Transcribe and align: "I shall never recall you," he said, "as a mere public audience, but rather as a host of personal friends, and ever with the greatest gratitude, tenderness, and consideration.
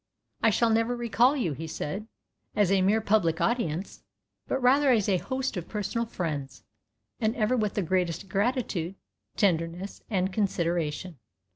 "I 0.41 0.49
shall 0.49 0.71
never 0.71 0.95
recall 0.95 1.37
you," 1.37 1.53
he 1.53 1.67
said, 1.67 2.07
"as 2.55 2.71
a 2.71 2.81
mere 2.81 3.01
public 3.01 3.39
audience, 3.39 4.01
but 4.47 4.59
rather 4.59 4.89
as 4.89 5.07
a 5.07 5.17
host 5.19 5.57
of 5.57 5.67
personal 5.69 6.07
friends, 6.07 6.63
and 7.19 7.35
ever 7.35 7.55
with 7.55 7.75
the 7.75 7.83
greatest 7.83 8.27
gratitude, 8.27 8.95
tenderness, 9.37 10.01
and 10.09 10.33
consideration. 10.33 11.19